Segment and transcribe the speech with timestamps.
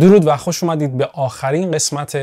[0.00, 2.18] درود و خوش اومدید به آخرین قسمت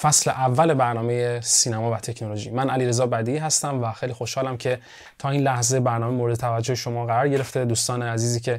[0.00, 2.50] فصل اول برنامه سینما و تکنولوژی.
[2.50, 4.78] من علیرضا بدی هستم و خیلی خوشحالم که
[5.18, 7.64] تا این لحظه برنامه مورد توجه شما قرار گرفته.
[7.64, 8.58] دوستان عزیزی که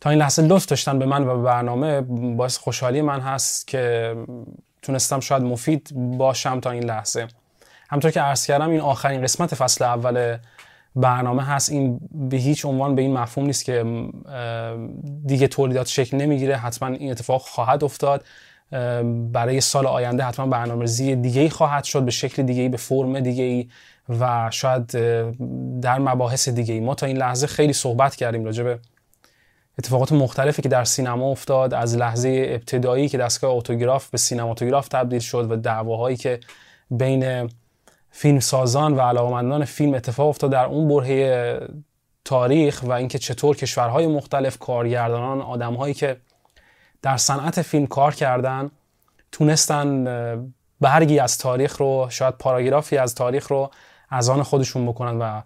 [0.00, 2.00] تا این لحظه لطف داشتن به من و برنامه
[2.36, 4.14] باعث خوشحالی من هست که
[4.82, 7.28] تونستم شاید مفید باشم تا این لحظه.
[7.90, 10.36] همطور که عرض کردم این آخرین قسمت فصل اول
[10.96, 13.84] برنامه هست این به هیچ عنوان به این مفهوم نیست که
[15.26, 16.56] دیگه تولیدات شکل نمی‌گیره.
[16.56, 18.24] حتما این اتفاق خواهد افتاد.
[19.32, 23.20] برای سال آینده حتما برنامه‌ریزی دیگه ای خواهد شد به شکل دیگه ای به فرم
[23.20, 23.68] دیگه ای
[24.20, 24.86] و شاید
[25.80, 28.78] در مباحث دیگه ای ما تا این لحظه خیلی صحبت کردیم راجع به
[29.78, 35.18] اتفاقات مختلفی که در سینما افتاد از لحظه ابتدایی که دستگاه اتوگراف به سینماتوگراف تبدیل
[35.18, 36.40] شد و دعواهایی که
[36.90, 37.50] بین
[38.16, 41.60] فیلم سازان و علاقمندان فیلم اتفاق افتاد در اون برهه
[42.24, 46.16] تاریخ و اینکه چطور کشورهای مختلف کارگردانان آدمهایی که
[47.02, 48.70] در صنعت فیلم کار کردن
[49.32, 50.04] تونستن
[50.80, 53.70] برگی از تاریخ رو شاید پاراگرافی از تاریخ رو
[54.10, 55.42] از آن خودشون بکنن و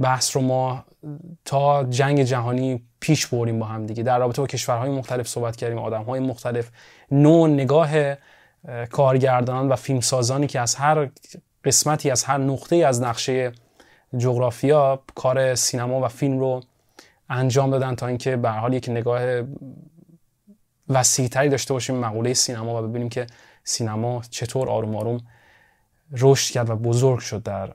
[0.00, 0.84] بحث رو ما
[1.44, 4.02] تا جنگ جهانی پیش بریم با هم دیگه.
[4.02, 6.70] در رابطه با کشورهای مختلف صحبت کردیم آدمهای مختلف
[7.10, 8.14] نوع نگاه
[8.90, 11.08] کارگردانان و فیلمسازانی که از هر
[11.64, 13.52] قسمتی از هر نقطه از نقشه
[14.18, 16.62] جغرافیا کار سینما و فیلم رو
[17.30, 19.42] انجام دادن تا اینکه به حال یک نگاه
[20.88, 23.26] وسیعتری داشته باشیم مقوله سینما و ببینیم که
[23.64, 25.20] سینما چطور آروم آروم
[26.18, 27.70] رشد کرد و بزرگ شد در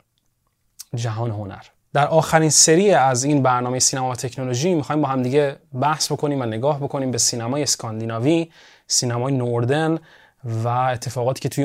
[0.95, 1.61] جهان هنر.
[1.93, 6.41] در آخرین سری از این برنامه سینما و تکنولوژی می‌خوایم با هم دیگه بحث بکنیم
[6.41, 8.51] و نگاه بکنیم به سینمای اسکاندیناوی
[8.87, 9.99] سینمای نوردن
[10.43, 11.63] و اتفاقاتی که توی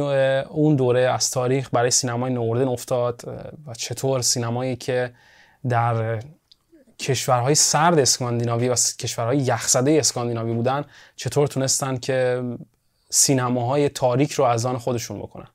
[0.50, 3.22] اون دوره از تاریخ برای سینمای نوردن افتاد
[3.66, 5.12] و چطور سینمایی که
[5.68, 6.22] در
[6.98, 10.84] کشورهای سرد اسکاندیناوی و کشورهای یخزده اسکاندیناوی بودن
[11.16, 12.42] چطور تونستن که
[13.10, 15.46] سینماهای تاریک رو از آن خودشون بکنن؟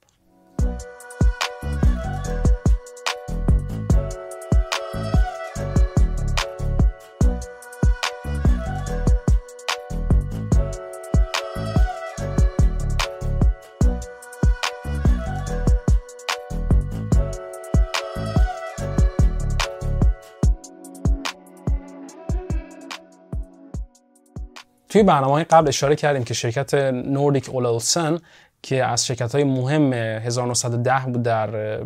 [24.89, 28.19] توی برنامه های قبل اشاره کردیم که شرکت نوردیک اولولسن
[28.61, 31.79] که از شرکت های مهم 1910 بود در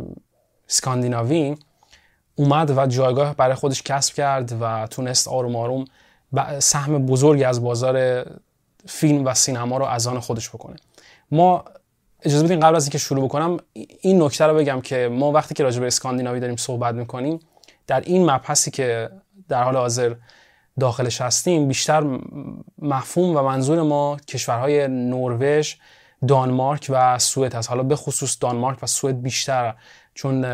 [0.69, 1.56] اسکاندیناوی
[2.36, 5.86] اومد و جایگاه برای خودش کسب کرد و تونست آروم آروم
[6.59, 8.25] سهم بزرگی از بازار
[8.86, 10.75] فیلم و سینما رو از آن خودش بکنه.
[11.31, 11.66] ما
[12.22, 13.58] اجازه بدین قبل از اینکه شروع بکنم
[14.02, 17.40] این نکته رو بگم که ما وقتی که راجع به اسکاندیناوی داریم صحبت می‌کنیم
[17.88, 19.09] در این مبحثی که
[19.50, 20.16] در حال حاضر
[20.79, 22.19] داخلش هستیم بیشتر
[22.81, 25.73] مفهوم و منظور ما کشورهای نروژ
[26.28, 27.69] دانمارک و سوئد هست.
[27.69, 29.75] حالا به خصوص دانمارک و سوئد بیشتر
[30.13, 30.45] چون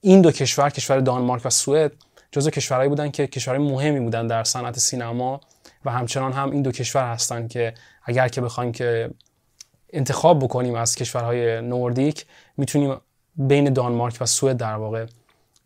[0.00, 1.92] این دو کشور کشور دانمارک و سوئد
[2.32, 5.40] جزو کشورهایی بودن که کشورهای مهمی بودن در صنعت سینما
[5.84, 9.10] و همچنان هم این دو کشور هستن که اگر که بخوایم که
[9.92, 12.26] انتخاب بکنیم از کشورهای نوردیک
[12.56, 12.96] می‌تونیم
[13.34, 15.06] بین دانمارک و سوئد در واقع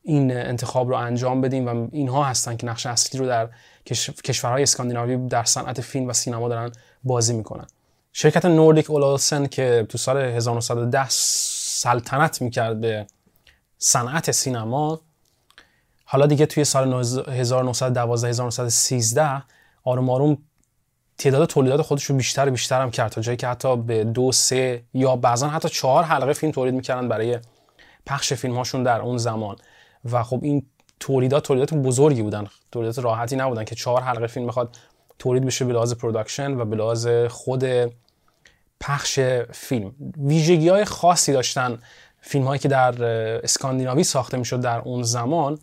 [0.02, 3.48] این انتخاب رو انجام بدیم و اینها هستن که نقش اصلی رو در
[4.24, 6.72] کشورهای اسکاندیناوی در صنعت فیلم و سینما دارن
[7.04, 7.66] بازی می‌کنن.
[8.12, 13.06] شرکت نوردیک اولسن که تو سال 1910 سلطنت می‌کرد به
[13.78, 15.00] صنعت سینما
[16.04, 16.94] حالا دیگه توی سال
[17.28, 19.42] 1912 1913
[19.84, 20.38] آروم آروم
[21.18, 24.82] تعداد تولیدات خودش رو بیشتر بیشتر هم کرد تا جایی که حتی به دو سه
[24.94, 27.38] یا بعضا حتی چهار حلقه فیلم تولید می‌کردن برای
[28.06, 29.56] پخش فیلم هاشون در اون زمان.
[30.12, 30.66] و خب این
[31.00, 34.76] تولیدات تولیدات بزرگی بودن تولیدات راحتی نبودن که چهار حلقه فیلم بخواد
[35.18, 37.64] تولید بشه به لحاظ production و به خود
[38.80, 39.20] پخش
[39.52, 39.94] فیلم.
[40.18, 41.78] ویژگی های خاصی داشتن
[42.20, 43.04] فیلم هایی که در
[43.44, 45.58] اسکاندیناوی ساخته می‌شد در اون زمان.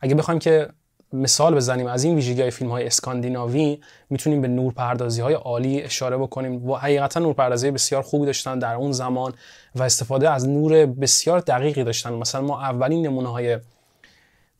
[0.00, 0.68] اگه بخوایم که
[1.12, 6.16] مثال بزنیم از این ویژگی های فیلم های اسکاندیناوی می‌تونیم به نورپردازی های عالی اشاره
[6.16, 6.70] بکنیم.
[6.70, 9.34] و حقیقتا نورپردازی بسیار خوبی داشتن در اون زمان
[9.74, 12.12] و استفاده از نور بسیار دقیقی داشتن.
[12.12, 13.58] مثلا ما اولین نمونه های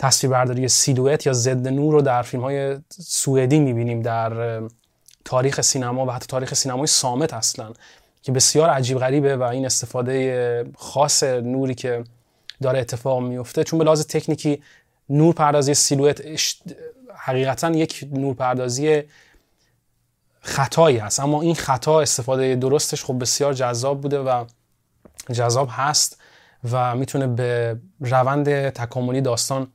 [0.01, 4.63] تصویربرداری سیلویت یا ضد نور رو در فیلم های سوئدی می‌بینیم در
[5.25, 7.73] تاریخ سینما و حتی تاریخ سینمای سامت اصلا
[8.23, 12.05] که بسیار عجیب غریبه و این استفاده خاص نوری که
[12.63, 14.63] داره اتفاق میفته چون به لحاظ تکنیکی
[15.11, 16.21] نور پردازی سیلویت
[17.15, 19.03] حقیقتا یک نور پردازی
[20.41, 21.21] خطایی هست.
[21.21, 24.45] اما این خطا استفاده درستش خب بسیار جذاب بوده و
[25.33, 26.21] جذاب هست
[26.71, 29.69] و می‌تونه به روند تکاملی داستان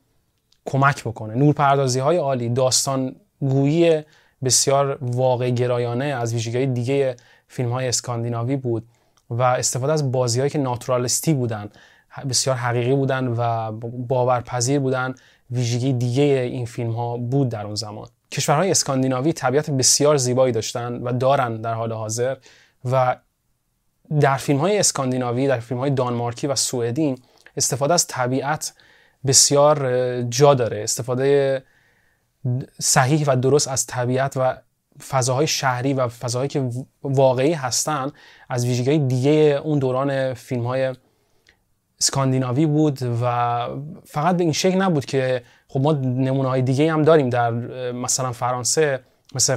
[0.66, 1.34] کمک بکنه.
[1.34, 4.02] نورپردازی های عالی داستان گویی
[4.44, 7.16] بسیار واقع گرایانه از ویژگی دیگه
[7.48, 8.88] فیلم های اسکاندیناوی بود
[9.30, 11.68] و استفاده از بازی که ناتورالیستی بودن
[12.28, 13.72] بسیار حقیقی بودن و
[14.08, 15.14] باورپذیر بودن
[15.50, 18.08] ویژگی دیگه این فیلم ها بود در اون زمان.
[18.30, 22.36] کشورهای اسکاندیناوی طبیعت بسیار زیبایی داشتن و دارن در حال حاضر
[22.84, 23.16] و
[24.20, 27.18] در فیلم های اسکاندیناوی در فیلم های دانمارکی و سوئدین
[27.56, 28.72] استفاده از طبیعت
[29.26, 30.82] بسیار جا داره.
[30.82, 31.62] استفاده
[32.80, 34.56] صحیح و درست از طبیعت و
[35.08, 36.70] فضاهای شهری و فضاهایی که
[37.02, 38.12] واقعی هستن
[38.48, 40.94] از ویژگی دیگه اون دوران فیلم های
[42.00, 43.68] اسکاندیناوی بود و
[44.04, 47.50] فقط به این شکل نبود که خب ما نمونه های دیگه هم داریم در
[47.92, 49.00] مثلا فرانسه
[49.34, 49.56] مثل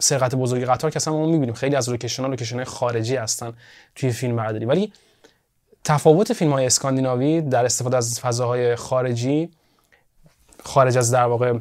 [0.00, 1.54] سرقت بزرگ قطار که اصلا ما می‌بینیم.
[1.54, 3.52] خیلی از لوکیشن ها لوکیشن خارجی هستن
[3.94, 4.64] توی فیلم برداری.
[4.64, 4.92] ولی
[5.84, 9.50] تفاوت فیلم های اسکاندیناوی در استفاده از فضاهای خارجی
[10.64, 11.58] خارج از در واقع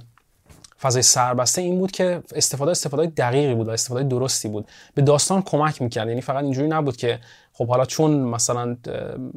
[0.81, 4.68] فضای سربسته این بود که استفاده استفاده دقیقی بود و استفاده درستی بود.
[4.96, 6.08] به داستان کمک می‌کرد.
[6.08, 7.20] یعنی فقط اینجوری نبود که
[7.54, 8.78] خب حالا چون مثلا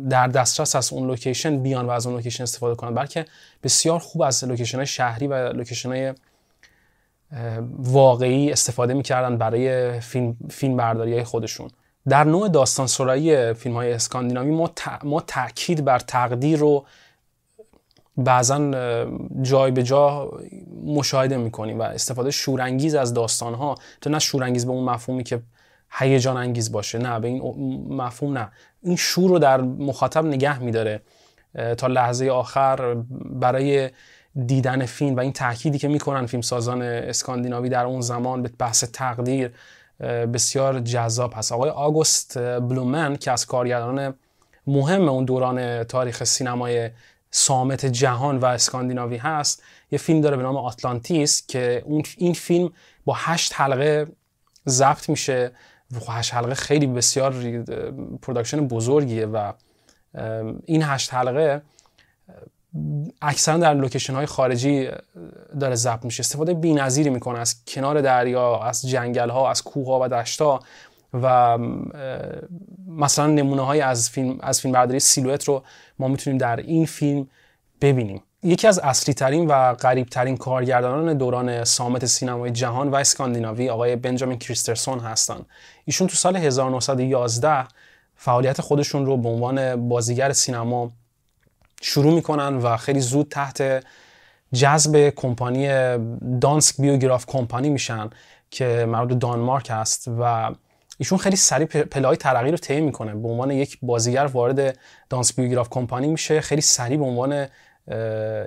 [0.09, 3.27] در دسترس از اون لوکیشن بیان و از اون لوکیشن استفاده کنند بلکه
[3.63, 6.15] بسیار خوب از لوکیشن های شهری و لوکیشن های
[7.79, 11.71] واقعی استفاده می‌کردن برای فیلم, فیلم برداری های خودشون.
[12.09, 14.71] در نوع داستان سرایی فیلم های اسکاندیناوی ما,
[15.05, 16.87] ما تاکید بر تقدیر رو
[18.17, 18.71] بعضا
[19.43, 20.31] جای به جا
[20.85, 25.43] مشاهده می‌کنیم و استفاده شورانگیز از داستان ها تو نه شورانگیز به اون مفهومی که
[25.91, 27.43] هیجان انگیز باشه نه به این
[27.89, 28.51] مفهوم نه.
[28.83, 31.01] این شور رو در مخاطب نگه میداره
[31.79, 32.95] تا لحظه آخر
[33.31, 33.91] برای
[34.47, 38.85] دیدن فیلم و این تأکیدی که می‌کنن فیلم سازان اسکاندیناوی در اون زمان به بحث
[38.93, 39.51] تقدیر
[40.01, 41.53] بسیار جذاب هست.
[41.53, 44.15] آقای آگوست بلومن که از کارگردان
[44.67, 46.91] مهم اون دوران تاریخ سینمای
[47.31, 52.73] سامت جهان و اسکاندیناوی هست یه فیلم داره به نام آتلانتیس که اون این فیلم
[53.05, 54.07] با هشت حلقه
[54.69, 55.53] ضبط میشه
[55.93, 57.35] و هشت حلقه خیلی بسیار
[58.23, 59.53] production بزرگیه و
[60.65, 61.63] این هشت حلقه
[63.23, 64.89] اکثرا در لوکیشن های خارجی
[65.61, 70.01] داره ضبط میشه استفاده بی‌نظیری می‌کنه از کنار دریا از جنگل ها از کوه ها
[70.03, 70.61] و دشت ها
[71.23, 71.59] و
[72.89, 75.63] مثلا نمونه های از فیلم از فیلم برداری سیلوئت رو
[75.99, 77.29] ما می‌تونیم در این فیلم
[77.81, 83.69] ببینیم یکی از اصلی ترین و غریب ترین کارگردانان دوران صامت سینمای جهان و اسکاندیناوی
[83.69, 85.47] آقای بنجامین کریستنسن هستند.
[85.85, 87.67] ایشون تو سال 1911
[88.17, 90.93] فعالیت خودشون رو به عنوان بازیگر سینما
[91.83, 93.85] شروع می‌کنن و خیلی زود تحت
[94.55, 95.69] جذب کمپانی
[96.41, 98.11] دانسک بیوگراف کمپانی میشن
[98.51, 100.51] که مربوط دانمارک هست و
[100.99, 103.15] ایشون خیلی سریع پلای ترقی رو طی می‌کنه.
[103.15, 104.79] به عنوان یک بازیگر وارد
[105.11, 106.41] دانس بیوگراف کمپانی میشه.
[106.41, 107.47] خیلی سریع به عنوان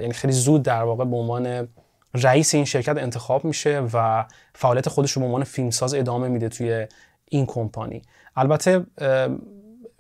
[0.02, 1.68] یعنی خیلی زود در واقع به عنوان
[2.14, 6.88] رئیس این شرکت انتخاب میشه و فعالیت خودش رو به عنوان فیلمساز ادامه میده توی
[7.26, 8.02] این کمپانی.
[8.36, 8.86] البته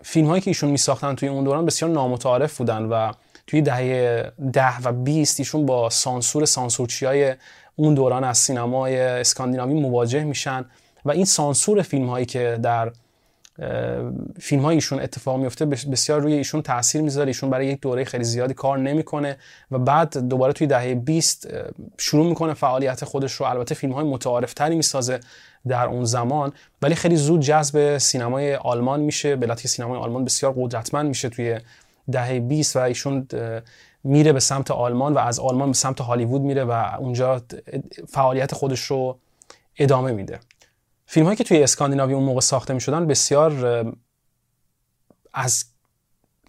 [0.01, 3.11] فیلم هایی که ایشون میساختن توی اون دوران بسیار نامتعارف بودن و
[3.47, 7.35] توی دهه ده و 20 ایشون با سانسور سانسورچی های
[7.75, 10.65] اون دوران از سینمای اسکاندیناوی مواجه میشن
[11.05, 12.91] و این سانسور فیلم هایی که در
[14.39, 17.27] فیلم های ایشون اتفاق میفته بسیار روی ایشون تاثیر می‌ذاره.
[17.27, 19.37] ایشون برای یک دوره خیلی زیادی کار نمی‌کنه
[19.71, 21.47] و بعد دوباره توی دهه 20
[21.97, 23.45] شروع می‌کنه فعالیت خودش رو.
[23.45, 25.19] البته فیلم های متعارف تری می‌سازه.
[25.67, 26.53] در اون زمان.
[26.81, 29.35] ولی خیلی زود جذب سینمای آلمان میشه.
[29.35, 31.59] به که سینمای آلمان بسیار قدرتمند میشه توی
[32.11, 33.27] دهه 20 و ایشون
[34.03, 37.41] میره به سمت آلمان و از آلمان به سمت هالیوود میره و اونجا
[38.07, 39.19] فعالیت خودش رو
[39.77, 40.39] ادامه میده.
[41.05, 43.85] فیلم هایی که توی اسکاندیناوی اون موقع ساخته می شدن بسیار
[45.33, 45.65] از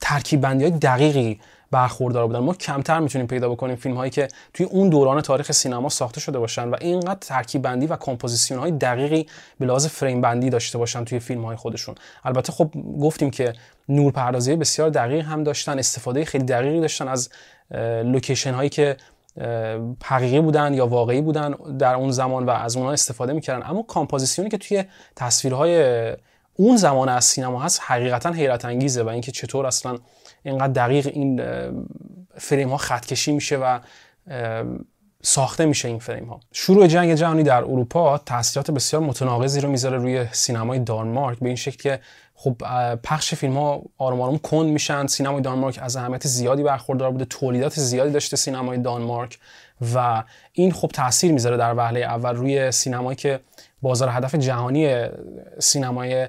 [0.00, 1.40] ترکیب بندی های دقیقی
[1.70, 2.38] برخوردار بودن.
[2.38, 6.38] ما کمتر می‌تونیم پیدا بکنیم فیلم هایی که توی اون دوران تاریخ سینما ساخته شده
[6.38, 9.26] باشن و اینقدر ترکیب بندی و کمپوزیسیون های دقیقی
[9.58, 11.94] به لحاظ فریم بندی داشته باشن توی فیلم های خودشون.
[12.24, 13.52] البته خب گفتیم که
[13.88, 17.30] نور پردازی بسیار دقیق هم داشتن استفاده خیلی دقیقی داشتن از
[18.04, 18.96] لوکیشن هایی که
[20.04, 23.66] حقیقی بودن یا واقعی بودن در اون زمان و از اونها استفاده می‌کردن.
[23.66, 24.84] اما کامپوزیسیونی که توی
[25.16, 26.16] تصویرهای
[26.54, 29.98] اون زمان از سینما هست حقیقتا حیرت انگیزه و اینکه چطور اصلا
[30.42, 31.42] اینقدر دقیق این
[32.34, 33.78] فریم ها خط کشی میشه و
[35.22, 39.98] ساخته میشه این فریم ها شروع جنگ جهانی در اروپا تاثیرات بسیار متناقضی رو می‌ذاره
[39.98, 42.00] روی سینمای دانمارک به این شکل که
[42.34, 42.56] خب
[43.02, 45.06] پخش فیلم ها آروم آروم کند میشن.
[45.06, 49.38] سینمای دانمارک از اهمیت زیادی برخوردار بوده تولیدات زیادی داشته سینمای دانمارک
[49.94, 53.40] و این خب تاثیر می‌ذاره در وهله اول روی سینمایی که
[53.82, 55.06] بازار هدف جهانی
[55.58, 56.28] سینمای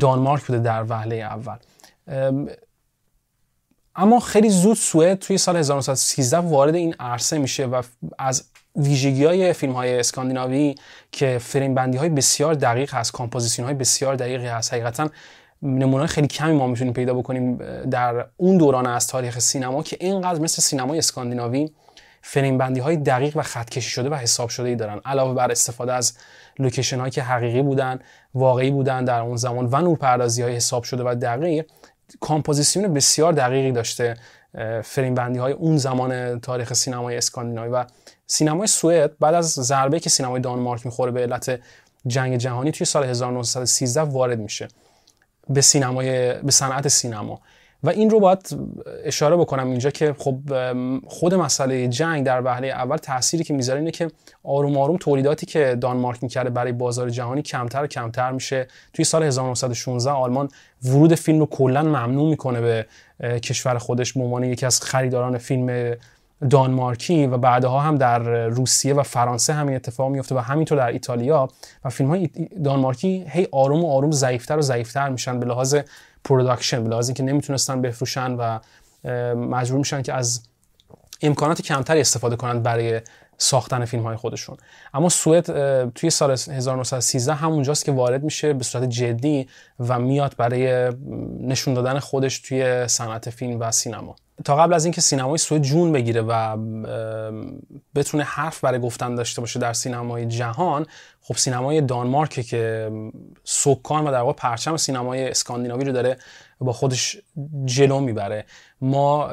[0.00, 1.56] دانمارک بوده در وهله اول.
[4.00, 7.82] اما خیلی زود سوئد توی سال 1913 وارد این عرصه میشه و
[8.18, 8.44] از
[8.76, 10.74] ویژگی های فیلم های اسکاندیناوی
[11.12, 14.74] که فریم بندی های بسیار دقیق هست composition های بسیار دقیقی هست.
[14.74, 15.10] حقیقتا
[15.62, 17.56] نمونه خیلی کمی ما می‌تونیم پیدا بکنیم
[17.90, 21.70] در اون دوران از تاریخ سینما که اینقدر مثل سینمای اسکاندیناوی
[22.22, 25.00] فریم بندی های دقیق و خط کشی شده و حساب شده ای دارن.
[25.04, 26.12] علاوه بر استفاده از
[26.58, 27.98] لوکیشن هایی که حقیقی بودن
[28.34, 31.66] واقعی بودن در اون زمان و نورپردازی های حساب شده و دقیق
[32.20, 34.16] کامپوزیسیون بسیار دقیقی داشته
[34.84, 37.84] فریم بندی های اون زمان تاریخ سینمای اسکاندیناوی و
[38.26, 41.60] سینمای سوئد بعد از ضربه که سینمای دانمارک می‌خوره به علت
[42.06, 44.68] جنگ جهانی توی سال 1913 وارد میشه
[45.48, 47.40] به سینمای به صنعت سینما.
[47.82, 48.58] و این رو باید
[49.04, 50.38] اشاره بکنم اینجا که خب
[51.06, 54.10] خود مسئله جنگ در وهله اول تأثیری که می‌ذاره اینه که
[54.44, 58.66] آروم آروم تولیداتی که دانمارک می‌کرده برای بازار جهانی کمتر و کمتر میشه.
[58.92, 60.48] توی سال 1916 آلمان
[60.84, 62.86] ورود فیلم رو کلا ممنوع می‌کنه به
[63.38, 65.96] کشور خودش به یکی از خریداران فیلم
[66.50, 71.48] دانمارکی و بعدها هم در روسیه و فرانسه همین اتفاق میفته و همینطور در ایتالیا
[71.84, 72.30] و فیلم های
[72.64, 75.76] دانمارکی هی آروم و آروم ضعیفتر و ضعیفتر میشن به لحاظ
[76.24, 78.58] production لحاظ اینکه نمی‌تونستن بفروشن و
[79.34, 80.42] مجبور میشن که از
[81.22, 83.00] امکانات کمتری استفاده کنند برای
[83.38, 84.56] ساختن فیلم های خودشون.
[84.94, 85.44] اما سوئد
[85.90, 89.48] توی سال 1913 همونجاست که وارد میشه به صورت جدی
[89.80, 90.92] و میاد برای
[91.40, 94.16] نشون دادن خودش توی صنعت فیلم و سینما.
[94.44, 96.56] تا قبل از اینکه سینمای سوئد جون بگیره و
[97.94, 100.86] بتونه حرف برای گفتن داشته باشه در سینمای جهان
[101.20, 102.90] خب سینمای دانمارک که
[103.44, 106.16] سکان و در واقع پرچم سینمای اسکاندیناوی رو داره
[106.60, 107.16] با خودش
[107.64, 108.44] جلو می‌بره.
[108.80, 109.30] ما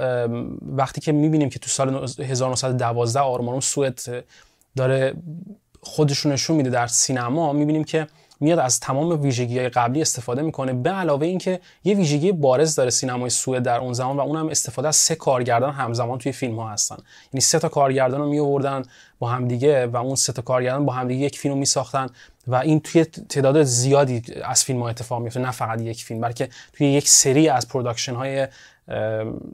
[0.61, 3.99] وقتی که می‌بینیم که تو سال 1912 آرمانون سوئد
[4.75, 5.13] داره
[5.81, 8.07] خودش رو نشون میده در سینما می‌بینیم که
[8.39, 12.89] میاد از تمام ویژگی های قبلی استفاده می‌کنه به علاوه اینکه یه ویژگی بارز داره
[12.89, 16.69] سینمای سوئد در اون زمان و اونم استفاده از سه کارگردان همزمان توی فیلم ها
[16.69, 16.97] هستن.
[17.33, 18.83] یعنی سه تا کارگردان رو می آوردن
[19.19, 22.07] با همدیگه و اون سه تا کارگردان با همدیگه یک فیلم رو میساختن
[22.47, 26.49] و این توی تعداد زیادی از فیلم ها اتفاق میفته نه فقط یک فیلم بلکه
[26.73, 28.47] توی یک سری از production های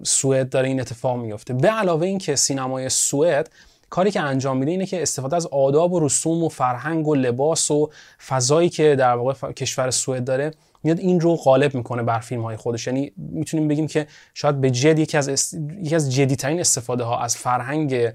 [0.03, 3.49] سوئد داره این اتفاق میفته به علاوه اینکه سینمای سوئد
[3.93, 7.71] کاری که انجام میده اینه که استفاده از آداب و رسوم و فرهنگ و لباس
[7.71, 7.89] و
[8.27, 10.51] فضایی که در واقع کشور سوئد داره
[10.83, 12.87] میاد این رو غالب می‌کنه بر فیلم های خودش.
[12.87, 15.57] یعنی می‌تونیم بگیم که شاید به جد یکی از است...
[15.81, 18.13] یکی از جدیترین استفاده ها از فرهنگ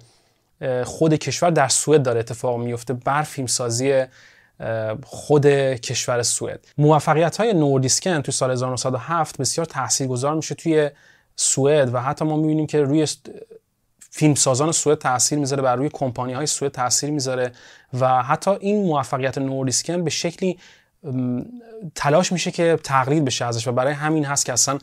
[0.85, 4.05] خود کشور در سوئد داره اتفاق میفته بر فیلم سازی
[5.05, 6.67] خود کشور سوئد.
[6.79, 10.91] موفقیت های نوردیسکن تو سال 1907 بسیار تاثیرگذار میشه توی
[11.37, 13.07] سوئد و حتی ما می‌بینیم که روی
[14.19, 17.53] فیلمسازان سوئد تاثیر می‌ذاره بر روی کمپانی های سوئد تاثیر می‌ذاره
[18.01, 20.59] و حتی این موفقیت نوردیسکن به شکلی
[21.95, 24.79] تلاش میشه که تقلید بشه ازش و برای همین هست که اصلا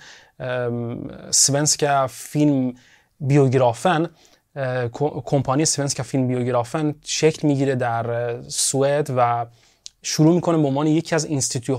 [1.31, 2.73] سونسکا فیلم
[3.19, 4.09] بیوگرافن
[5.25, 9.45] کمپانی سونسکا فیلم بیوگرافن شکل می‌گیره در سوئد و
[10.01, 11.27] شروع می‌کنه به عنوان یکی از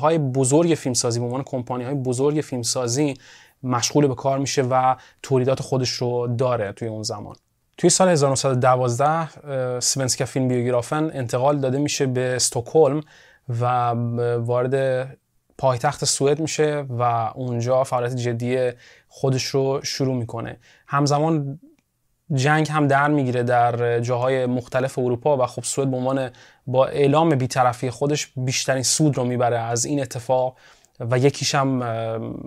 [0.01, 3.15] های بزرگ فیلمسازی به عنوان کمپانی های بزرگ فیلمسازی
[3.63, 7.37] مشغول به کار میشه و تولیدات خودش رو داره توی اون زمان.
[7.79, 13.01] توی سال 1912 سونسکا فیلم بیوگرافن انتقال داده میشه به استکهلم
[13.49, 13.65] و
[14.37, 15.19] وارد
[15.59, 17.03] پایتخت سوئد میشه و
[17.35, 18.71] اونجا فعالیت جدی
[19.09, 20.57] خودش رو شروع می‌کنه.
[20.87, 21.59] همزمان
[22.35, 26.31] جنگ هم در می‌گیره در جاهای مختلف اروپا و خب سوئد به عنوان
[26.67, 29.59] با اعلام بیطرفی خودش بیشترین سود رو می‌بره.
[29.59, 30.57] از این اتفاق
[31.01, 31.69] و یکیش هم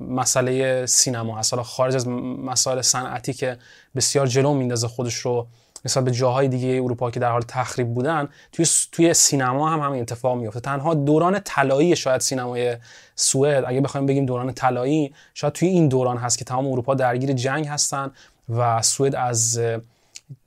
[0.10, 1.54] مسئله سینما هست.
[1.54, 3.58] حالا خارج از مسائل صنعتی که
[3.96, 5.48] بسیار جلو میندازه خودش رو
[5.86, 10.02] مثلا به جاهای دیگه اروپا که در حال تخریب بودن توی توی سینما هم همین
[10.02, 12.78] اتفاق میفته تنها دوران طلایی شاید سینمای
[13.16, 17.34] سوئد اگه بخوایم بگیم دوران طلایی شاید توی این دوران هست که تمام اروپا درگیر
[17.34, 18.12] جنگ هستن
[18.50, 19.62] و سوئد از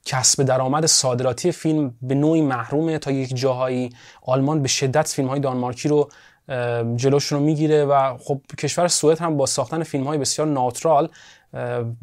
[0.04, 3.90] کسب درآمد صادراتی فیلم به نوعی محرومه تا یک جاهایی
[4.22, 6.08] آلمان به شدت فیلم های دانمارکی رو
[6.96, 11.08] جلوشون رو می‌گیره و خب کشور سوئد هم با ساختن فیلم های بسیار ناترال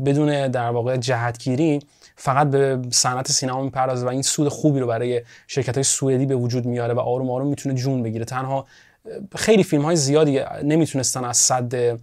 [0.05, 1.79] بدون در واقع جهتگیری
[2.15, 6.35] فقط به صنعت سینما می‌پردازه و این سود خوبی رو برای شرکت های سوئدی به
[6.35, 8.25] وجود میاره و آروم آروم می‌تونه جون بگیره.
[8.25, 8.65] تنها
[9.35, 11.99] خیلی فیلم های زیادی نمی‌تونستن از صد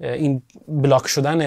[0.00, 1.40] این بلاک شدن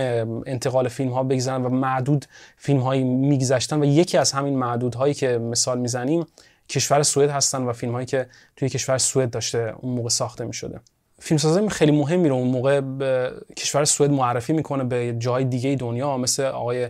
[0.45, 2.25] انتقال فیلم ها بگذارن و معدود
[2.57, 6.25] فیلم هایی میگذشتن و یکی از همین معدود هایی که مثال می‌زنیم
[6.69, 10.53] کشور سوئد هستن و فیلم هایی که توی کشور سوئد داشته اون موقع ساخته می
[10.53, 10.79] شده
[11.19, 16.17] فیلمسازی خیلی مهمی رو اون موقع به کشور سوئد معرفی می‌کنه به جای دیگه دنیا
[16.17, 16.89] مثل آقای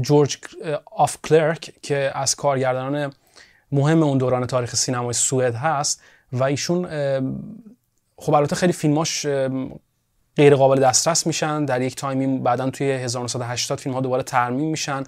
[0.00, 0.38] جورج
[0.86, 3.12] آف کلرک که از کارگردانان
[3.72, 6.86] مهم اون دوران تاریخ سینمای سوئد هست و ایشون
[8.18, 9.26] خب البته خیلی فیلماش
[10.36, 14.70] غیر قابل دسترس میشن در یک time ی بعدا توی 1980 فیلم ها دوباره ترمیم
[14.70, 15.04] میشن.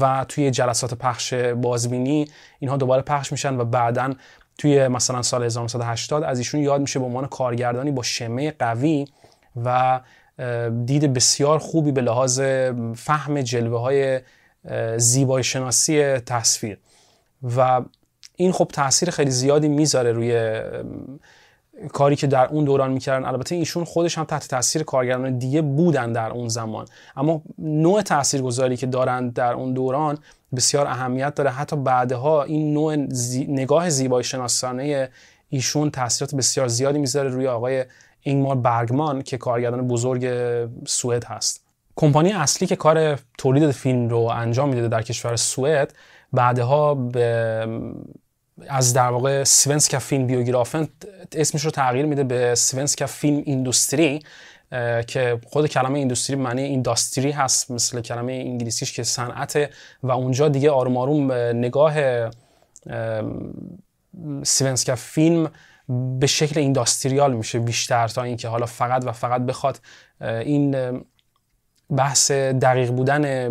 [0.00, 2.28] و توی جلسات پخش بازبینی
[2.58, 4.14] اینها دوباره پخش میشن و بعدا
[4.58, 9.06] توی مثلا سال 1980 از ایشون یاد میشه به عنوان کارگردانی با شم قوی
[9.64, 10.00] و
[10.84, 12.40] دید بسیار خوبی به لحاظ
[12.96, 14.20] فهم جلوه های
[14.96, 16.78] زیبای شناسی تصویر.
[17.56, 17.80] و
[18.36, 20.62] این خب تاثیر خیلی زیادی می‌ذاره روی
[21.92, 23.26] کاری که در اون دوران می‌کردن.
[23.26, 26.86] البته ایشون خودش هم تحت تاثیر کارگردان دیگه بودن در اون زمان.
[27.16, 30.18] اما نوع تاثیرگذاری که دارند در اون دوران
[30.56, 31.50] بسیار اهمیت داره.
[31.50, 32.96] حتی بعدها این نوع
[33.48, 35.08] نگاه زیبای شناسانه
[35.48, 37.84] ایشون تاثیرات بسیار زیادی می‌ذاره روی آقای
[38.20, 40.28] اینگمار برگمان که کارگردان بزرگ
[40.86, 41.64] سوئد هست.
[41.96, 45.94] کمپانی اصلی که کار تولید فیلم رو انجام میده در کشور سوئد
[46.32, 47.66] بعدها به
[48.68, 50.88] از در واقع سونسکا فیلم بیوگرافن
[51.32, 54.22] اسمش رو تغییر میده به سونسکا فیلم ایندوستری
[55.06, 59.70] که خود کلمه ایندوستری معنی اینداستری هست مثل کلمه انگلیسیش که صنعت
[60.02, 61.94] و اونجا دیگه آروم آروم نگاه
[64.42, 65.50] سونسکا فیلم
[66.20, 69.80] به شکل اینداستریال میشه بیشتر تا اینکه حالا فقط و فقط بخواد
[70.20, 70.76] این
[71.96, 73.50] بحث دقیق بودن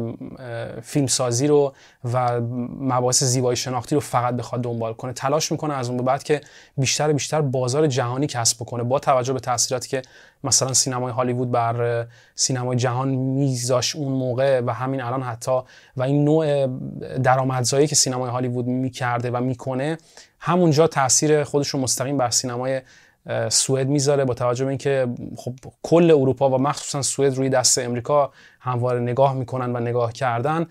[0.82, 1.74] فیلمسازی رو
[2.13, 2.41] و
[2.79, 5.13] مباحث زیبایی شناختی رو فقط بخواد دنبال کنه.
[5.13, 6.41] تلاش می‌کنه از اون به بعد که
[6.77, 10.01] بیشتر بیشتر بازار جهانی کسب بکنه با توجه به تاثیراتی که
[10.44, 15.60] مثلا سینمای هالیوود بر سینمای جهان میذاش اون موقع و همین الان حتی
[15.98, 16.67] و این نوع
[17.24, 19.98] درآمدزایی که سینمای هالیوود می‌کرده و می‌کنه
[20.39, 22.82] همونجا تاثیر خودش رو مستقیم بر سینمای
[23.50, 25.53] سوئد می‌ذاره با توجه به اینکه خب
[25.84, 30.67] کل اروپا و مخصوصا سوئد روی دست امریکا همواره نگاه می‌کنن و نگاه کردن.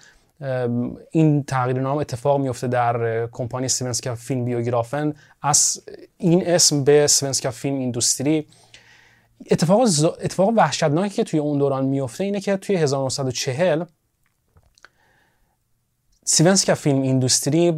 [1.10, 5.14] این تغییر نام اتفاق میفته در کمپانی سونسکا فیلم بیوگرافن.
[5.42, 5.82] از
[6.16, 8.46] این اسم به سونسکا فیلم ایندوستری.
[9.50, 10.04] اتفاق ز...
[10.04, 13.84] اتفاق وحشتناکی که توی اون دوران میفته اینه که توی 1940
[16.24, 17.74] سیونسکا فیلم ایندوستری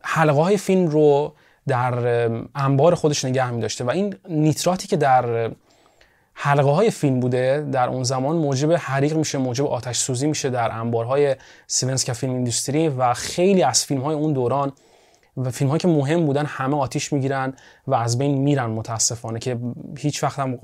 [0.00, 1.34] حلقه های فیلم رو
[1.66, 5.50] در انبار خودش نگه می داشته و این نیتراتی که در
[6.34, 10.72] حلقه های فیلم بوده در اون زمان موجب حریق میشه موجب آتش سوزی میشه در
[10.72, 14.72] انبارهای سیونسکا فیلم ایندوستری و خیلی از فیلم های اون دوران
[15.36, 17.52] و فیلم هایی که مهم بودن همه آتیش می‌گیرن
[17.86, 19.58] و از بین میرن متاسفانه که
[19.98, 20.58] هیچ وقت هم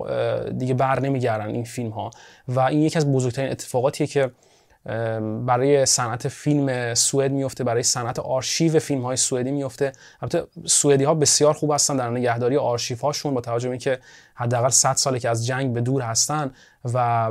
[0.59, 2.11] دیگه بر نمیگردن این فیلم ها
[2.49, 4.31] و این یکی از بزرگترین اتفاقاتیه که
[5.47, 9.93] برای صنعت فیلم سوئد میفته برای صنعت آرشیو فیلم های سوئدی میفته.
[10.23, 13.99] البته سوئدی ها بسیار خوب هستن در نگهداری آرشیو هاشون با توجه به اینکه
[14.35, 16.53] حداقل 100 ساله که از جنگ به دور هستن
[16.95, 17.31] و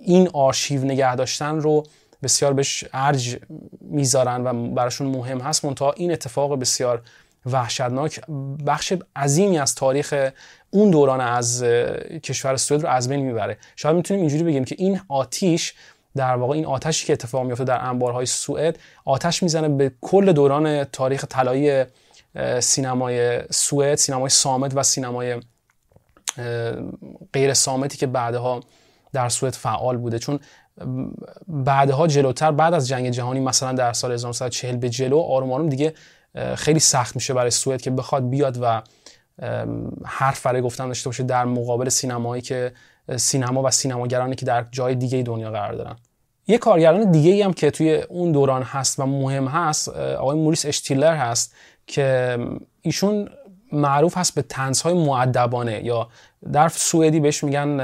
[0.00, 1.86] این آرشیو نگه داشتن رو
[2.22, 3.38] بسیار بهش ارج
[3.80, 5.64] می‌ذارن و براشون مهم هست.
[5.64, 7.02] منتها این اتفاق بسیار
[7.46, 8.20] وحشتناک
[8.66, 10.30] بخش عظیمی از تاریخ
[10.70, 11.62] اون دوران از
[12.22, 13.58] کشور سوئد رو از بین می‌بره.
[13.76, 15.74] شاید می‌تونیم اینجوری بگیم که این آتیش
[16.16, 20.84] در واقع این آتشی که اتفاق میفته در انبارهای سوئد آتش می‌زنه به کل دوران
[20.84, 21.84] تاریخ طلایی
[22.60, 25.40] سینمای سوئد سینمای سامت و سینمای
[27.32, 28.60] غیر سامتی که بعدها
[29.12, 30.18] در سوئد فعال بوده.
[30.18, 30.40] چون
[31.48, 35.94] بعدها جلوتر بعد از جنگ جهانی مثلا در سال 1940 به جلو آروم آروم دیگه
[36.54, 38.82] خیلی سخت میشه برای سوئد که بخواد بیاد و
[40.04, 42.72] حرف برای گفتن داشته باشه در مقابل سینمایی که
[43.16, 45.96] سینما و سینماگرانی که در جای دیگه دنیا قرار دارن.
[46.48, 50.66] یه کارگردان دیگه ای هم که توی اون دوران هست و مهم هست آقای موریس
[50.66, 51.54] اشتیلر هست
[51.86, 52.38] که
[52.82, 53.28] ایشون
[53.72, 56.08] معروف هست به تنزهای معدبانه یا
[56.52, 57.80] در سوئدی بهش میگن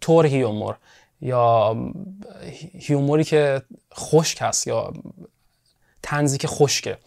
[0.00, 0.76] تور هیومور
[1.20, 1.76] یا
[2.72, 3.62] هیوموری که
[3.94, 4.92] خشک هست یا
[6.02, 6.98] تنزی که خشکه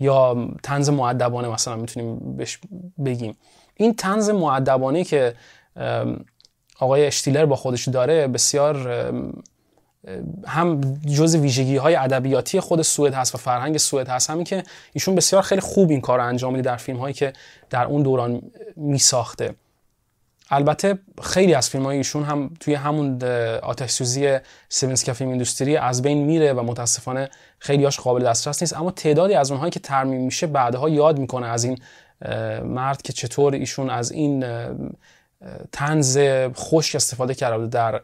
[0.00, 2.58] یا تنز معدبانه مثلا می‌تونیم بهش
[3.04, 3.36] بگیم.
[3.76, 5.34] این تنز معدبانه که
[6.78, 9.12] آقای اشتیلر با خودش داره بسیار
[10.46, 10.80] هم
[11.16, 14.30] جز ویژگی های ادبیاتی خود سوئد هست و فرهنگ سوئد هست.
[14.30, 14.62] همین که
[14.92, 17.32] ایشون بسیار خیلی خوب این کار رو انجام میده در فیلم هایی که
[17.70, 18.42] در اون دوران
[18.76, 19.54] می ساخته
[20.50, 23.22] البته خیلی از فیلم های ایشون هم توی همون
[23.62, 24.38] آتش سوزی
[24.68, 28.76] سیونسکا فیلم ایندوستری از بین میره و متاسفانه خیلی هاش قابل دسترس نیست.
[28.76, 31.78] اما تعدادی از اونهایی که ترمیم میشه بعدها یاد می‌کنه از این
[32.64, 34.44] مرد که چطور ایشون از این
[35.72, 36.18] تنز
[36.54, 38.00] خشک استفاده کرده در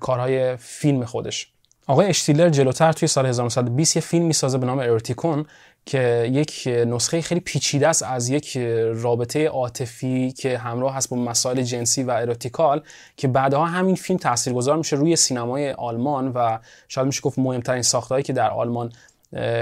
[0.00, 1.48] کارهای فیلم خودش.
[1.86, 5.46] آقای اشتیلر جلوتر توی سال 1920 یه فیلم می‌سازه به نام ارتیکون
[5.86, 8.58] که یک نسخه خیلی پیچیده است از یک
[8.94, 12.82] رابطه عاطفی که همراه هست با مسائل جنسی و اروتیکال
[13.16, 16.58] که بعدها همین فیلم تاثیرگذار میشه روی سینمای آلمان و
[16.88, 18.92] شاید میشه گفت مهمترین ساختهایی که در آلمان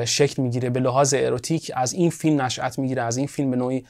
[0.05, 0.71] شکل می‌گیره.
[0.71, 3.85] به لحاظ اروتیک از این فیلم نشأت می‌گیره از این فیلم به نوعی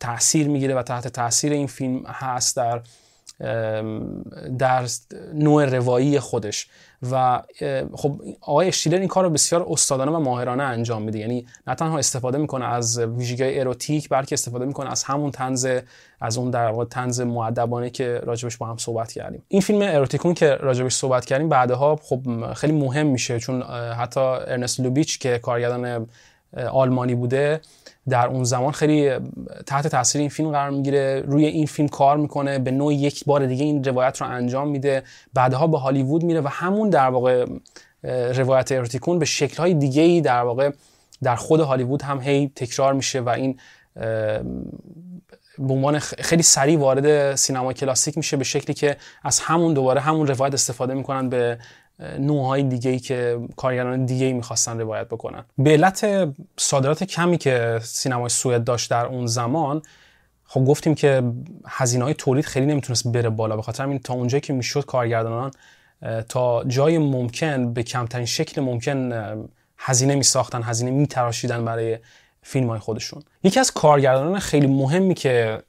[0.00, 2.56] تاثیر می‌گیره و تحت تاثیر این فیلم هست.
[2.56, 2.80] در
[4.58, 4.86] در
[5.34, 6.68] نوع روایی خودش.
[7.10, 7.42] و
[7.92, 11.18] خب آقای اشتیلر این کار رو بسیار استادانه و ماهرانه انجام میده.
[11.18, 15.68] یعنی نه تنها استفاده می‌کنه از ویژگی اروتیک بلکه استفاده می‌کنه از همون تنز
[16.20, 19.42] از اون در واقع تنز مؤدبانه که راجبش با هم صحبت کردیم.
[19.48, 23.62] این فیلم اروتیکون که راجبش صحبت کردیم بعدها خب خیلی مهم میشه چون
[23.98, 26.06] حتی ارنست لوبیچ که کارگردان
[26.72, 27.60] آلمانی بوده
[28.08, 29.10] در اون زمان خیلی
[29.66, 31.22] تحت تاثیر این فیلم قرار می‌گیره.
[31.26, 35.02] روی این فیلم کار می‌کنه به نوع یک بار دیگه این روایت رو انجام میده.
[35.34, 37.46] بعدها به هالیوود میره و همون در واقع
[38.34, 40.70] روایت ارتیکون به شکلهای دیگه ای در واقع
[41.22, 43.58] در خود هالیوود هم هی تکرار میشه و این
[45.58, 50.26] به عنوان خیلی سریع وارد سینما کلاسیک میشه به شکلی که از همون دوباره همون
[50.26, 51.58] روایت استفاده می‌کنن به
[52.18, 55.44] نوعهای دیگه ای که کارگران دیگه ای می‌خواستن روایت بکنن.
[55.58, 59.82] به علت صادرات کمی که سینمای سوئد داشت در اون زمان
[60.44, 61.22] خب گفتیم که
[61.66, 63.56] هزینه های تولید خیلی نمی‌تونست بره بالا.
[63.56, 65.50] به خاطر همین تا اونجایی که می‌شد کارگردانان
[66.28, 69.12] تا جای ممکن به کمترین شکل ممکن
[69.78, 71.98] هزینه میساختن هزینه میتراشیدن برای
[72.42, 73.22] فیلم های خودشون.
[73.42, 75.62] یکی از کارگردانان خیلی مهمی که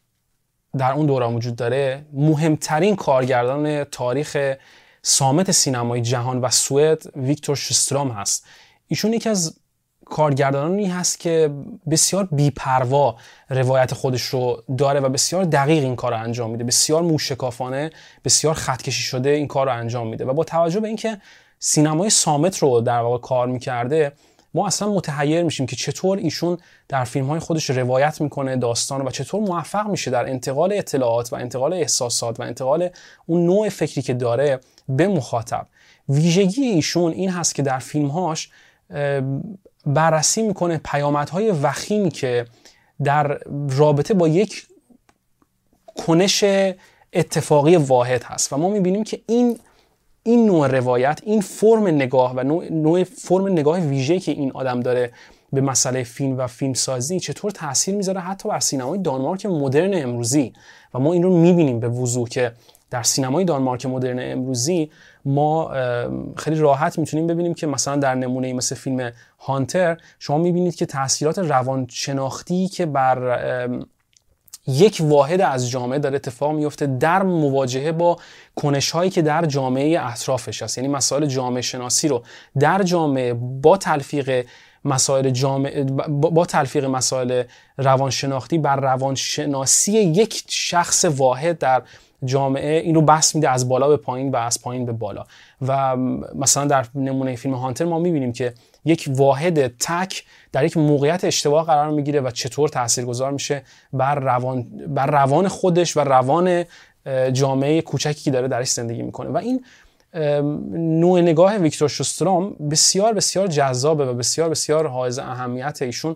[0.77, 4.55] در اون دوران وجود داره مهمترین کارگردان تاریخ
[5.01, 8.45] سامت سینمای جهان و سوئد ویکتور شسترام هست.
[8.87, 9.59] ایشون یکی از
[10.05, 11.53] کارگردانانی هست که
[11.89, 13.15] بسیار بیپروا
[13.49, 16.63] روایت خودش رو داره و بسیار دقیق این کار رو انجام میده.
[16.63, 17.89] بسیار موشکافانه
[18.25, 21.21] بسیار خطکشی شده این کار رو انجام میده و با توجه به اینکه
[21.59, 24.11] سینمای سامت رو در واقع کار می‌کرده
[24.59, 29.09] ما اصلا متحیر میشیم که چطور ایشون در فیلم های خودش روایت می‌کنه داستان و
[29.09, 32.89] چطور موفق میشه در انتقال اطلاعات و انتقال احساسات و انتقال
[33.25, 35.67] اون نوع فکری که داره به مخاطب.
[36.09, 38.49] ویژگی ایشون این هست که در فیلمهاش
[39.85, 42.45] بررسی می‌کنه پیامدهای وخیمی که
[43.03, 44.67] در رابطه با یک
[46.05, 46.43] کنش
[47.13, 48.53] اتفاقی واحد هست.
[48.53, 49.59] و ما می‌بینیم که این
[50.23, 54.79] این نوع روایت این فرم نگاه و نوع, نوع فرم نگاه ویژه که این آدم
[54.79, 55.11] داره
[55.53, 60.53] به مسئله فیلم و فیلم سازی چطور تاثیر می‌ذاره حتی بر سینمای دانمارک مدرن امروزی.
[60.93, 62.51] و ما این رو می‌بینیم به وضوح که
[62.91, 64.91] در سینمای دانمارک مدرن امروزی
[65.25, 65.71] ما
[66.35, 71.39] خیلی راحت می‌تونیم ببینیم که مثلا در نمونه مثل فیلم هانتر شما می‌بینید که تاثیرات
[71.39, 73.69] روانشناختی که بر
[74.69, 78.17] یک واحد از جامعه داره اتفاق میفته در مواجهه با
[78.55, 80.77] کنش هایی که در جامعه اطرافش هست.
[80.77, 82.23] یعنی مسائل جامعه شناسی رو
[82.59, 84.45] در جامعه با تلفیق
[84.85, 87.43] مسائل جامعه با تلفیق مسائل
[87.77, 91.81] روانشناختی بر روانشناسی یک شخص واحد در
[92.25, 95.25] جامعه این رو بس میده از بالا به پایین و از پایین به بالا.
[95.67, 95.95] و
[96.35, 98.53] مثلا در نمونه فیلم هانتر ما می‌بینیم که
[98.89, 104.63] یک واحد تک در یک موقعیت اشتباه قرار می‌گیره و چطور تاثیرگذار میشه بر روان,
[104.87, 106.65] بر روان خودش و روان
[107.31, 109.29] جامعه کوچکی که داره درش زندگی می‌کنه.
[109.29, 109.65] و این
[110.99, 116.15] نوع نگاه ویکتور شوسترام بسیار بسیار جذابه و بسیار بسیار حائز اهمیت ایشون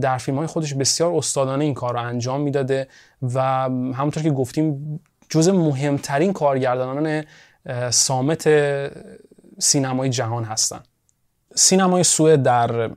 [0.00, 2.88] در فیلم های خودش بسیار استادانه این کار رو انجام می‌داده
[3.22, 3.40] و
[3.94, 7.24] همونطور که گفتیم جز مهمترین کارگردانان
[7.90, 8.48] سامت
[9.58, 10.84] سینمای جهان هستند
[11.58, 12.90] سینمای سوئد در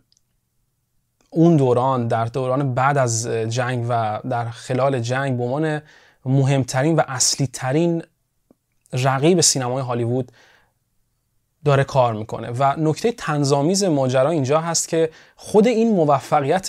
[1.30, 5.82] اون دوران در دوران بعد از جنگ و در خلال جنگ به عنوان
[6.26, 8.04] مهمترین و اصلی ترین
[8.94, 10.32] رقیب سینمای هالیوود
[11.66, 12.50] داره کار می‌کنه.
[12.50, 16.68] و نکته تنظامیز ماجرا اینجا هست که خود این موفقیت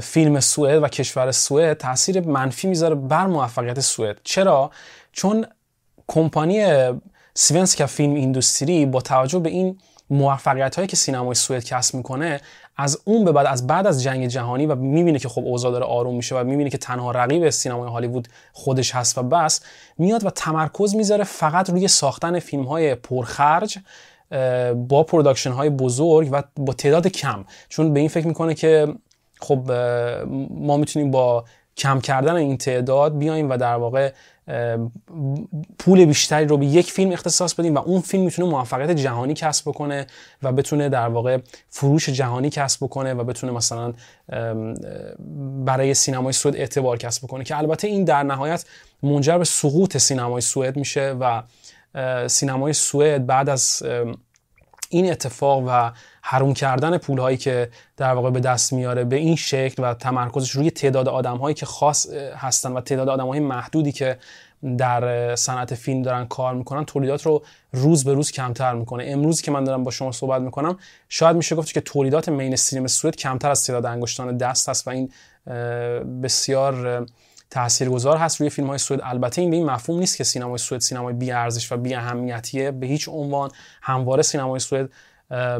[0.00, 4.20] فیلم سوئد و کشور سوئد تاثیر منفی می‌ذاره بر موفقیت سوئد.
[4.24, 4.70] چرا؟
[5.12, 5.46] چون
[6.06, 6.66] کمپانی
[7.34, 9.78] Svenska Filmindustri با توجه به این
[10.10, 12.40] موفقیت هایی که سینمای سوئد کسب می‌کنه
[12.76, 15.84] از اون به بعد از بعد از جنگ جهانی و می‌بینه که خب اوضاع داره
[15.84, 19.60] آروم میشه و می‌بینه که تنها رقیب سینمای هالیوود خودش هست و بس
[19.98, 23.78] میاد و تمرکز می‌ذاره فقط روی ساختن فیلم های پرخرج
[24.88, 27.44] با production های بزرگ و با تعداد کم.
[27.68, 28.94] چون به این فکر می‌کنه که
[29.40, 29.72] خب
[30.50, 31.44] ما می‌تونیم با
[31.78, 34.12] کم کردن این تعداد بیایم و در واقع
[35.78, 39.68] پول بیشتری رو به یک فیلم اختصاص بدیم و اون فیلم می‌تونه موفقیت جهانی کسب
[39.68, 40.06] بکنه
[40.42, 41.38] و بتونه در واقع
[41.68, 43.92] فروش جهانی کسب بکنه و بتونه مثلا
[45.64, 48.64] برای سینمای سوئد اعتبار کسب بکنه که البته این در نهایت
[49.02, 51.42] منجر به سقوط سینمای سوئد میشه و
[52.28, 53.82] سینمای سوئد بعد از
[54.90, 55.92] این اتفاق و
[56.30, 60.50] حروم کردن پول هایی که در واقع به دست میاره به این شکل و تمرکزش
[60.50, 64.18] روی تعداد آدم هایی که خاص هستن و تعداد آدم های محدودی که
[64.78, 69.04] در صنعت فیلم دارن کار می‌کنن تولیدات رو روز به روز کمتر می‌کنه.
[69.06, 72.86] امروزی که من دارم با شما صحبت می‌کنم شاید میشه گفت که تولیدات مین استریم
[72.86, 75.12] سوئد کمتر از تعداد انگشتان دست هست و این
[76.22, 77.06] بسیار
[77.50, 79.00] تاثیرگذار هست روی فیلم های سوئد.
[79.02, 82.70] البته این به این مفهوم نیست که سینمای سوئد سینمای بی ارزش و بی اهمیتیه
[82.70, 83.50] به هیچ عنوان.
[83.82, 84.90] همواره سینمای سوئد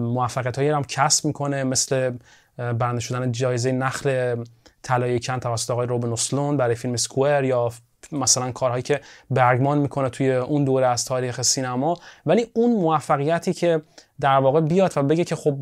[0.00, 2.12] موفقیت هایی هم کسب می‌کنه مثل
[2.57, 4.37] برنده شدن جایزه نخل
[4.83, 7.72] طلای کن توسط آقای روبن اسلون برای فیلم سکوئر یا
[8.12, 9.00] مثلا کارهایی که
[9.31, 11.98] برگمان می‌کنه توی اون دوره از تاریخ سینما.
[12.26, 13.83] ولی اون موفقیتی که
[14.20, 15.57] در واقع بیاد و بگه که خب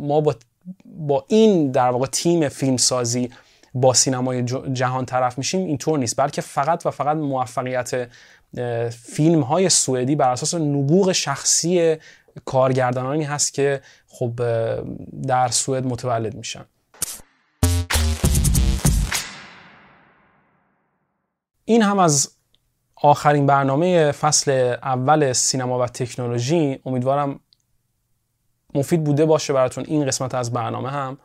[0.00, 0.34] ما با,
[0.84, 3.30] با این در واقع تیم فیلمسازی
[3.74, 4.42] با سینمای
[4.72, 6.16] جهان طرف میشیم اینطور نیست.
[6.16, 8.08] بلکه فقط و فقط موفقیت
[8.90, 11.96] فیلم های سوئدی بر اساس نبوغ شخصی
[12.44, 14.40] کارگردانانی هست که خب
[15.26, 16.64] در سوئد متولد میشن.
[21.64, 22.30] این هم از
[23.02, 26.80] آخرین برنامه فصل اول سینما و تکنولوژی.
[26.86, 27.40] امیدوارم
[28.74, 31.18] مفید بوده باشه براتون این قسمت از برنامه هم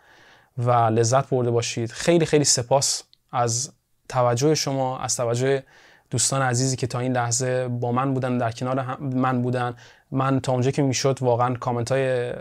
[0.57, 1.91] و لذت برده باشید.
[1.91, 3.71] خیلی خیلی سپاس از
[4.09, 5.63] توجه شما از توجه
[6.09, 9.75] دوستان عزیزی که تا این لحظه با من بودن در کنار من بودن.
[10.13, 12.31] من تا اونجا که می‌شد واقعا کامنت های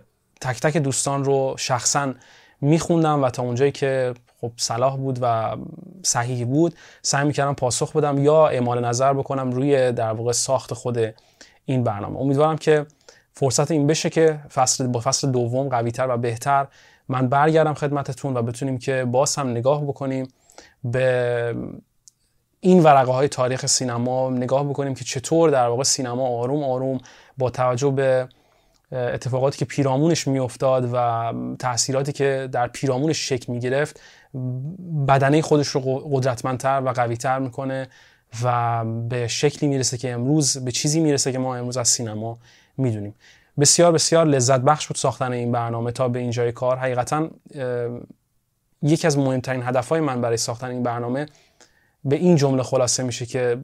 [0.40, 2.14] تک تک دوستان رو شخصا
[2.60, 5.56] میخوندم و تا اونجایی که خب صلاح بود و
[6.02, 11.14] صحیح بود سعی می‌کردم پاسخ بدم یا اعمال نظر بکنم روی در واقع ساخت خود
[11.64, 12.18] این برنامه.
[12.18, 12.86] امیدوارم که
[13.32, 16.66] فرصت این بشه که فصل با فصل دوم قویتر و بهتر
[17.08, 20.28] من برگردم خدمتتون و بتونیم که باز هم نگاه بکنیم
[20.84, 21.54] به
[22.60, 26.98] این ورقه های تاریخ سینما نگاه بکنیم که چطور در واقع سینما آروم آروم
[27.42, 28.28] با توجه به
[28.92, 34.00] اتفاقاتی که پیرامونش میافتاد و تاثیراتی که در پیرامونش شکل می‌گرفت
[35.08, 35.80] بدنه خودش رو
[36.12, 37.88] قدرتمندتر و قویتر می‌کنه
[38.42, 42.38] و به شکلی می‌رسه که امروز به چیزی می‌رسه که ما امروز از سینما
[42.76, 43.14] می‌دونیم.
[43.60, 46.76] بسیار بسیار لذت بخش بود ساختن این برنامه تا به اینجای کار.
[46.76, 47.30] حقیقتا
[48.82, 51.26] یکی از مهمترین هدفهای من برای ساختن این برنامه
[52.04, 53.58] به این جمله خلاصه میشه که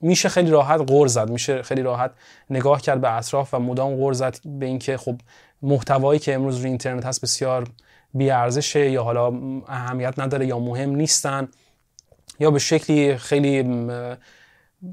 [0.00, 2.10] میشه خیلی راحت غور زد میشه خیلی راحت
[2.50, 5.16] نگاه کرد به اطراف و مدام غور زد به اینکه خب
[5.62, 7.68] محتوایی که امروز روی اینترنت هست بسیار
[8.14, 9.26] بی ارزشه یا حالا
[9.68, 11.48] اهمیت نداره یا مهم نیستن
[12.40, 13.86] یا به شکلی خیلی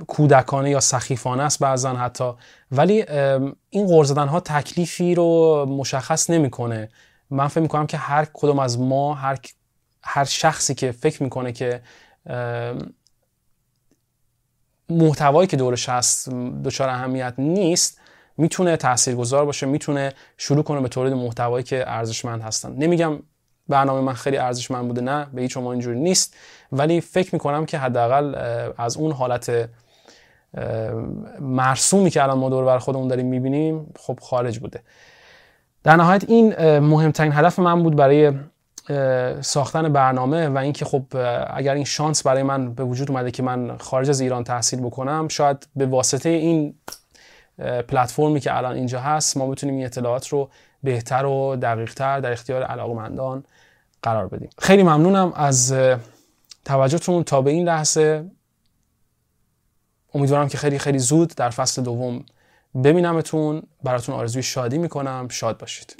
[0.08, 2.32] کودکانه یا سخیفانه است بعضا حتی.
[2.72, 3.06] ولی
[3.70, 6.90] این غور زدن ها تکلیفی رو مشخص نمی‌کنه.
[7.30, 9.38] من فکر می‌کنم که هر کدوم از ما هر
[10.04, 11.82] هر شخصی که فکر می‌کنه که
[14.90, 16.30] محتوایی که دورش هست
[16.64, 18.00] دچار اهمیت نیست
[18.38, 22.72] می‌تونه تاثیرگذار باشه می‌تونه شروع کنه به تولید محتوایی که ارزشمند هستن.
[22.72, 23.20] نمیگم
[23.68, 26.36] برنامه من خیلی ارزشمند بوده نه به هیچ اینجوری نیست.
[26.72, 28.36] ولی فکر می‌کنم که حداقل
[28.78, 29.70] از اون حالت
[31.40, 34.82] مرسومی که الان ما دور بر خودمون داریم می‌بینیم خب خارج بوده.
[35.84, 38.32] در نهایت این مهمترین هدف من بود برای
[39.42, 41.04] ساختن برنامه و اینکه خب
[41.54, 45.28] اگر این شانس برای من به وجود اومده که من خارج از ایران تحصیل بکنم
[45.28, 46.76] شاید به واسطه این
[47.58, 50.50] پلتفرمی که الان اینجا هست ما بتونیم این اطلاعات رو
[50.84, 53.44] بهتر و دقیقتر در اختیار علاقمندان
[54.02, 54.50] قرار بدیم.
[54.60, 55.76] خیلی ممنونم از
[56.66, 58.26] توجهتون تا به این لحظه.
[60.14, 62.26] امیدوارم که خیلی خیلی زود در فصل دوم
[62.84, 63.64] ببینمتون.
[63.84, 65.28] براتون آرزوی شادی می‌کنم.
[65.30, 65.96] شاد باشید.